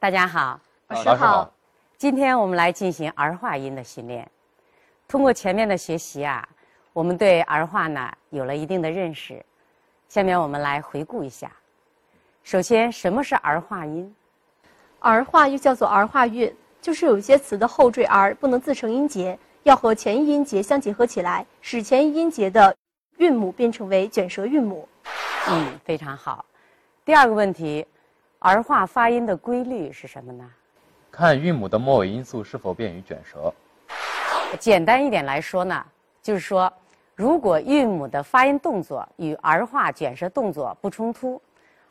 [0.00, 1.52] 大家好，老师好。
[1.96, 4.30] 今天我们来进行儿化音的训练。
[5.08, 6.48] 通过前面的学习啊，
[6.92, 9.44] 我们对儿化呢有了一定的认识。
[10.08, 11.50] 下面我们来回顾一下。
[12.44, 14.14] 首先，什么是儿化音？
[15.00, 22.72] 儿化又叫做儿化韵，就是有些词的后缀儿不能自成音节，要和前一音节相结合起来，使前一音节的
[23.16, 24.88] 韵母变成为卷舌韵母。
[25.48, 26.44] 嗯，非常好。
[27.04, 27.84] 第二个问题，
[28.40, 30.48] 儿化发音的规律是什么呢？
[31.10, 33.52] 看韵母的末尾音素是否便于卷舌。
[34.60, 35.84] 简单一点来说呢，
[36.22, 36.72] 就是说，
[37.16, 41.40] 如果韵母的发音动作与儿化卷舌动作不冲突，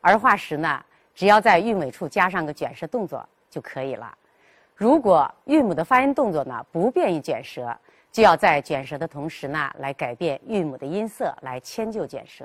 [0.00, 0.80] 儿化时呢，
[1.16, 4.16] 只要在韵尾处加上个卷舌动作就可以了。
[4.76, 7.76] 如果韵母的发音动作呢不便于卷舌，
[8.12, 12.44] 就要在卷舌的同时呢，来改变韵母的音色，来迁就卷舌。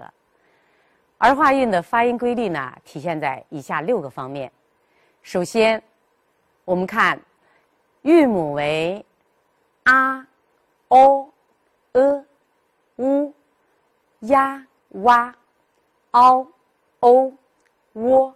[1.21, 4.51] 儿化韵的发音规律呢，体现在以下六个方面。
[5.21, 5.81] 首先，
[6.65, 7.19] 我们看
[8.01, 9.05] 韵母为
[9.83, 10.25] 啊、
[10.87, 11.31] o、
[11.91, 12.25] 呃、
[12.95, 13.31] 乌、
[14.21, 15.31] 呀、哇、
[16.09, 16.47] 嗷、
[17.01, 17.31] o、
[17.93, 18.35] 喔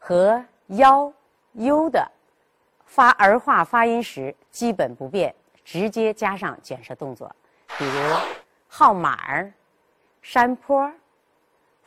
[0.00, 1.12] 和幺、
[1.52, 2.10] u 的
[2.84, 5.32] 发儿化发音时基本不变，
[5.64, 7.30] 直接加上卷舌动作。
[7.78, 8.16] 比如
[8.66, 9.52] 号码儿、
[10.20, 10.92] 山坡儿、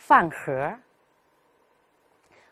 [0.01, 0.73] 饭盒。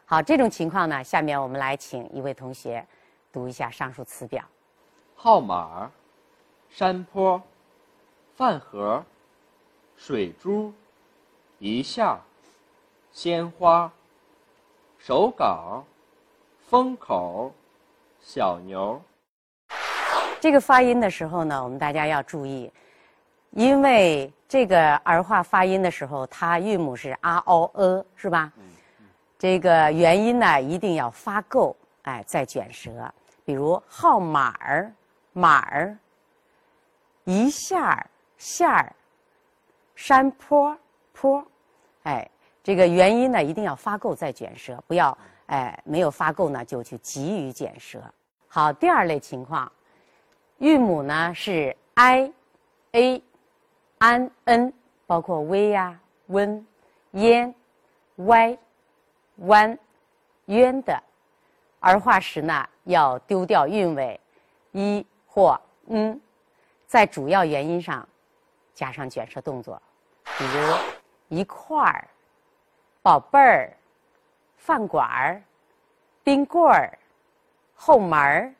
[0.05, 2.85] 好，这种情况呢，下面我们来请一位同学
[3.31, 4.43] 读一下上述词表。
[5.15, 5.91] 号码、
[6.69, 7.41] 山坡、
[8.35, 9.03] 饭盒、
[9.97, 10.71] 水珠、
[11.57, 12.19] 一下、
[13.11, 13.91] 鲜花、
[14.99, 15.83] 手稿、
[16.69, 17.51] 风口、
[18.21, 19.01] 小牛。
[20.39, 22.71] 这个发音的时候呢，我们大家要注意，
[23.51, 28.51] 因为这个儿化发音的时候，它韵母是啊、o、呃，是吧？
[29.37, 33.11] 这个元音呢，一定要发够，哎，再卷舌。
[33.45, 34.91] 比如号码儿、
[35.33, 35.97] 码儿、
[37.23, 38.05] 一下儿、
[38.37, 38.93] 下儿、
[39.95, 40.77] 山坡、
[41.13, 41.43] 坡，
[42.03, 42.29] 哎，
[42.61, 45.17] 这个元音呢一定要发够再卷舌，不要
[45.47, 47.99] 哎没有发够呢就去急于卷舌。
[48.47, 49.71] 好，第二类情况，
[50.57, 52.31] 韵母呢是 i、
[52.91, 53.23] a、
[53.99, 54.73] an、
[55.05, 56.65] 包括 v 呀、温、
[57.11, 57.53] 烟、
[58.15, 58.57] y、
[59.37, 59.77] 弯、
[60.45, 61.01] 冤的。
[61.81, 64.19] 儿化时呢，要丢掉韵尾
[64.73, 66.19] 一或嗯，
[66.85, 68.07] 在主要元音上
[68.73, 69.81] 加上卷舌动作，
[70.37, 70.75] 比如
[71.29, 72.07] 一块儿、
[73.01, 73.73] 宝贝儿、
[74.57, 75.41] 饭馆儿、
[76.21, 76.99] 冰棍儿、
[77.73, 78.53] 后门儿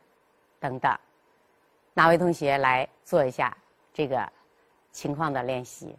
[0.58, 0.98] 等等。
[1.92, 3.54] 哪位同学来做一下
[3.92, 4.26] 这个
[4.92, 5.96] 情况的练习？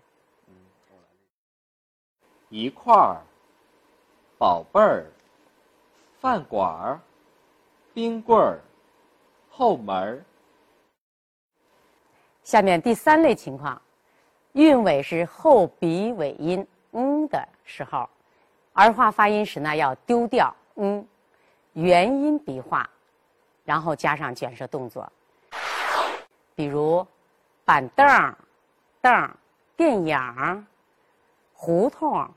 [2.50, 3.22] 一块儿、
[4.38, 5.06] 宝贝儿、
[6.19, 7.00] 饭馆儿、
[7.94, 8.59] 冰棍儿、
[9.50, 10.25] 后门儿。
[12.44, 13.81] 下面第三类情况，
[14.53, 18.09] 韵尾是后鼻尾音“嗯”的时候，
[18.74, 21.07] 儿化发音时呢要丢掉“嗯”，
[21.72, 22.90] 元音鼻化，
[23.63, 25.09] 然后加上卷舌动作。
[26.53, 27.07] 比如
[27.63, 28.38] 板凳儿、
[29.01, 29.35] 凳儿、
[29.75, 30.63] 电影儿、
[31.53, 32.29] 胡同、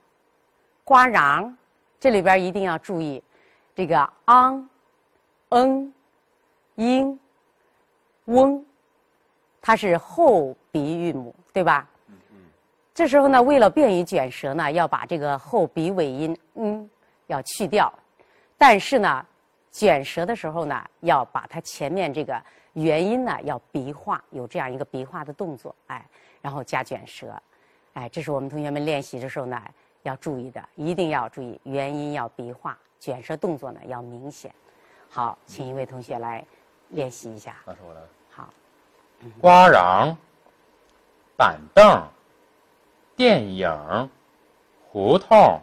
[0.82, 1.54] 瓜瓤，
[2.00, 3.22] 这里边一定要注意
[3.74, 4.66] 这个 ang、
[5.50, 5.92] 嗯、
[6.76, 7.18] ing、
[8.24, 8.64] 翁。
[9.60, 11.88] 它是后鼻韵母，对吧？
[12.92, 16.88] 这时候呢，为了便于卷舌呢，要把这个后鼻尾音“嗯”
[17.26, 17.92] 要去掉，
[18.56, 19.26] 但是呢，
[19.72, 22.40] 卷舌的时候呢，要把它前面这个
[22.74, 26.06] 元音呢要鼻化，有这样一个鼻化的动作，哎，
[26.44, 27.34] 然后加卷舌，
[27.94, 29.58] 哎，这是我们同学们练习的时候呢
[30.02, 34.54] 要注意的，一定要注意元音要鼻化，卷舌动作呢要明显。
[35.08, 36.44] 好，请一位同学来
[36.90, 37.56] 练习一下。
[38.30, 38.52] 好。
[39.40, 40.14] 瓜瓤、
[41.34, 42.06] 板凳、
[43.16, 44.10] 电影、
[44.86, 45.58] 胡同，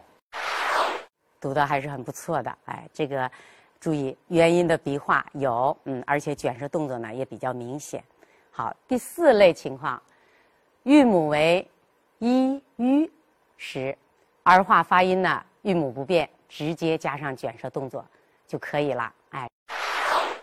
[1.40, 2.58] 读的还是很不错的。
[2.64, 3.30] 哎，这个
[3.78, 8.02] 注意元音的笔画有，嗯，而且卷舌动作呢也比较明显。
[8.50, 10.02] 好，第四类情况，
[10.84, 11.66] 韵母为
[12.18, 13.08] 一、u
[13.56, 13.96] 时，
[14.42, 18.04] 儿化发音呢韵母不变，直接加上卷舌动作
[18.46, 19.12] 就可以了。
[19.30, 19.48] 哎，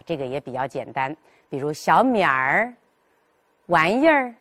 [0.05, 1.15] 这个也比较简单，
[1.49, 2.73] 比如小米儿。
[3.65, 4.33] 玩意儿、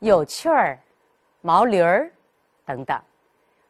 [0.00, 0.76] 有趣儿、
[1.42, 2.10] 毛驴儿
[2.66, 3.00] 等等。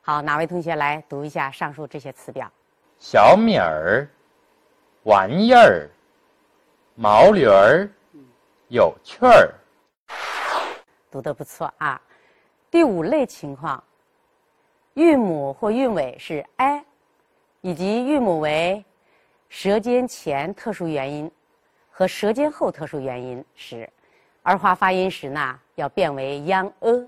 [0.01, 2.51] 好，哪位同学来读一下上述这些词表？
[2.99, 4.09] 小米儿、
[5.03, 5.91] 玩意儿、
[6.95, 7.87] 毛驴儿、
[8.69, 9.53] 有趣儿。
[11.11, 12.01] 读得不错啊。
[12.71, 13.83] 第五类情况，
[14.95, 16.85] 韵母或韵尾是 i，
[17.61, 18.85] 以及韵母为
[19.49, 21.31] 舌尖前特殊元音
[21.91, 23.91] 和舌尖后特殊元音时，
[24.43, 27.07] 儿化发音时呢，要变为央呃，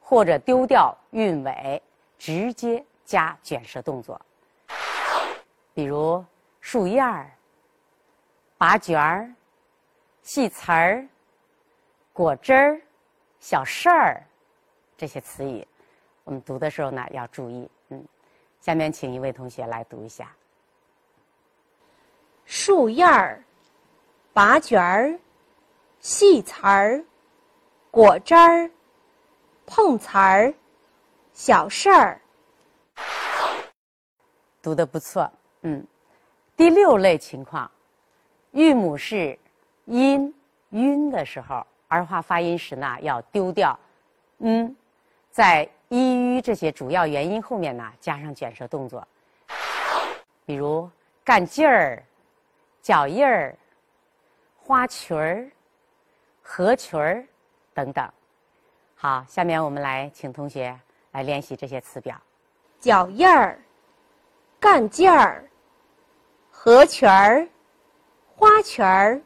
[0.00, 1.80] 或者丢掉韵尾，
[2.18, 4.20] 直接加卷舌动作。
[5.72, 6.24] 比如
[6.60, 7.30] 树叶儿、
[8.58, 9.32] 拔卷儿、
[10.22, 11.06] 细词儿、
[12.12, 12.80] 果汁儿、
[13.40, 14.22] 小事儿
[14.96, 15.66] 这些词语，
[16.24, 17.68] 我们读的时候呢要注意。
[17.88, 18.04] 嗯，
[18.60, 20.30] 下面请一位同学来读一下。
[22.44, 23.42] 树叶儿、
[24.32, 25.18] 拔卷儿、
[26.00, 27.04] 细词儿、
[27.90, 28.70] 果汁儿、
[29.64, 30.52] 碰瓷儿、
[31.32, 32.20] 小事儿。
[34.60, 35.30] 读的不错，
[35.62, 35.86] 嗯。
[36.56, 37.70] 第六类情况，
[38.50, 39.38] 韵母是
[39.86, 40.34] 音
[40.70, 43.78] 晕的时候，儿化发音时呢要丢掉
[44.38, 44.74] 嗯，
[45.30, 49.06] 在一、吁这些主要元音后面呢加上卷舌动作，
[50.46, 50.88] 比如
[51.24, 52.02] 干劲儿、
[52.80, 53.54] 脚印儿、
[54.56, 55.50] 花裙儿、
[56.40, 57.24] 合裙儿
[57.74, 58.08] 等等。
[58.94, 60.78] 好，下面我们来请同学
[61.12, 62.16] 来练习这些词表。
[62.78, 63.58] 脚印儿、
[64.58, 65.44] 干劲儿、
[66.50, 67.46] 合裙儿、
[68.36, 69.20] 花裙儿。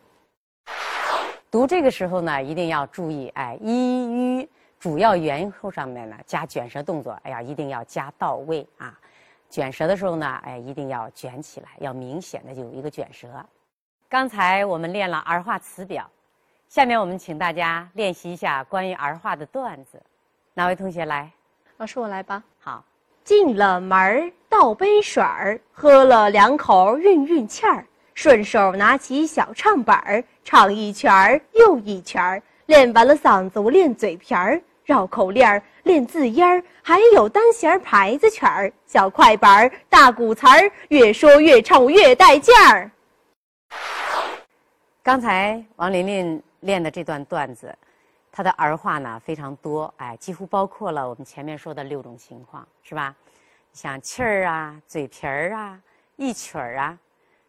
[1.54, 4.48] 读这个时候呢，一定要注意，哎，一、吁
[4.80, 8.98] 主要元音后上面呢加卷舌动作，哎呀，一定要加到位啊！
[9.48, 13.28] 卷舌的时候呢，哎，一定要卷起来，要明显的有一个卷舌。
[14.08, 16.10] 刚才我们练了儿化词表，
[16.68, 20.02] 下面我们请大家练习一下关于儿化的段子。
[20.54, 21.30] 哪位同学来？
[21.76, 22.42] 老师，我来吧。
[22.58, 22.84] 好，
[23.22, 27.86] 进了门儿，倒杯水儿，喝了两口，运运气儿。
[28.14, 32.42] 顺手拿起小唱本儿，唱一圈儿又一圈儿。
[32.66, 42.90] 练完了嗓子，我练嘴皮儿，绕口令儿，练字音儿，还有单弦儿、牌子曲儿、小快板儿、大鼓词儿，越说越唱，越带劲儿。
[45.02, 47.76] 刚才王琳琳练的这段段子，
[48.32, 53.14] 她的儿化呢非常多，哎，几乎包括了我们前面说的六种情况，是吧？
[53.74, 55.78] 像气儿啊、嘴皮儿啊、
[56.16, 56.96] 一曲儿啊，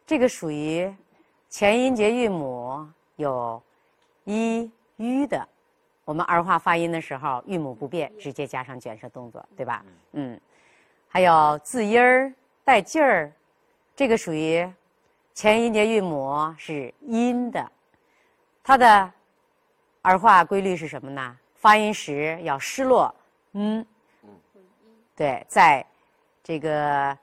[0.05, 0.93] 这个属于
[1.49, 3.61] 前音节韵母有
[4.25, 5.47] 一、吁的，
[6.03, 9.83] 我们儿化发音的时候，韵母不变，直接加上卷舌动作，对吧？
[10.11, 10.39] 嗯，
[11.07, 12.31] 还有字音儿
[12.63, 13.31] 带劲儿，
[13.95, 14.71] 这个属于
[15.33, 17.71] 前音节韵母是阴的，
[18.63, 19.11] 它的
[20.03, 21.35] 儿化规律是什么呢？
[21.55, 23.13] 发音时要失落，
[23.53, 23.83] 嗯，
[25.15, 25.83] 对，在
[26.43, 27.17] 这个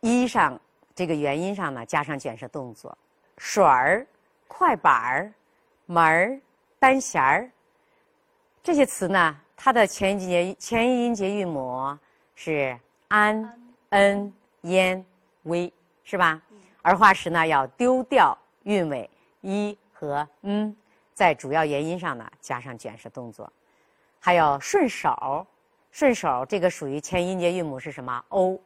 [0.00, 0.60] 一上
[0.96, 2.96] 这个元音上呢，加上卷舌动作，
[3.36, 4.04] 水儿、
[4.48, 5.32] 快板儿、
[5.84, 6.40] 门儿、
[6.78, 7.50] 单弦儿
[8.62, 11.96] 这些词呢，它的前音节前音节韵母
[12.34, 12.76] 是
[13.08, 13.60] 安、
[13.90, 14.32] 恩、
[14.62, 15.04] 咽、
[15.42, 15.70] 微，
[16.02, 16.40] 是吧？
[16.80, 19.10] 儿化时呢，要丢掉韵尾
[19.42, 20.74] 一和嗯，
[21.12, 23.52] 在主要元音上呢加上卷舌动作，
[24.18, 25.46] 还有顺手，
[25.90, 28.58] 顺手这个属于前音节韵母是什么？o，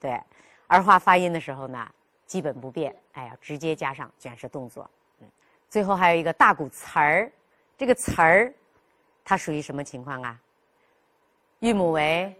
[0.00, 0.20] 对，
[0.68, 1.88] 儿化发音的时候呢，
[2.26, 4.88] 基本不变，哎呀，直接加上卷舌动作。
[5.20, 5.28] 嗯，
[5.68, 7.30] 最后还有一个大鼓词儿，
[7.76, 8.52] 这个词儿，
[9.24, 10.40] 它属于什么情况啊？
[11.60, 12.34] 韵母为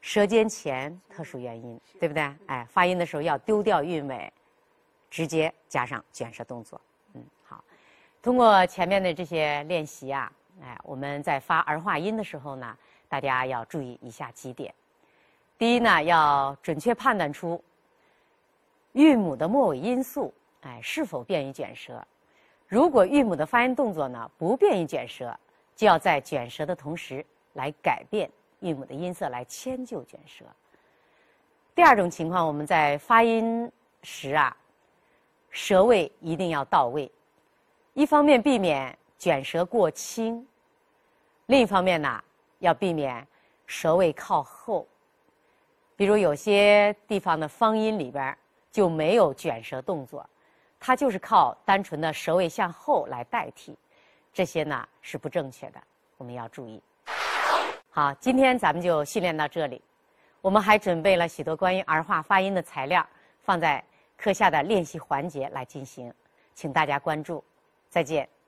[0.00, 2.22] 舌尖前特殊元音，对不对？
[2.46, 4.32] 哎，发音的时候要丢掉韵尾，
[5.10, 6.80] 直接加上卷舌动作。
[7.14, 7.62] 嗯，好。
[8.22, 10.30] 通过前面的这些练习啊，
[10.62, 12.76] 哎，我们在发儿化音的时候呢，
[13.08, 14.74] 大家要注意以下几点。
[15.60, 17.62] 第一呢，要准确判断出
[18.92, 22.02] 韵母的末尾音素，哎，是否便于卷舌。
[22.66, 25.38] 如果韵母的发音动作呢不便于卷舌，
[25.76, 30.46] 就要在卷舌的同时来改变韵母的音色，来迁就卷舌。
[31.74, 33.70] 第二种情况，我们在发音
[34.02, 34.56] 时啊，
[35.50, 37.12] 舌位一定要到位，
[37.92, 40.48] 一方面避免卷舌过轻，
[41.48, 42.24] 另一方面呢，
[42.60, 43.28] 要避免
[43.66, 44.86] 舌位靠后。
[46.00, 48.34] 比如有些地方的方音里边
[48.72, 50.26] 就没有卷舌动作，
[50.78, 53.76] 它就是靠单纯的舌位向后来代替，
[54.32, 55.82] 这些呢是不正确的，
[56.16, 56.82] 我们要注意。
[57.90, 59.82] 好，今天咱们就训练到这里。
[60.40, 63.06] 我们还准备了许多关于儿化发音的材料，
[63.42, 63.84] 放在
[64.16, 66.10] 课下的练习环节来进行，
[66.54, 67.44] 请大家关注。
[67.90, 68.26] 再见。